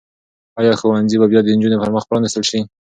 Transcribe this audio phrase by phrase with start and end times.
[0.59, 2.59] آیا ښوونځي به بیا د نجونو پر مخ پرانیستل شي؟